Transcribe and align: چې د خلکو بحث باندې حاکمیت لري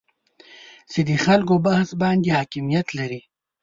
چې 0.91 0.99
د 1.09 1.11
خلکو 1.25 1.53
بحث 1.67 1.89
باندې 2.01 2.35
حاکمیت 2.37 2.87
لري 2.99 3.21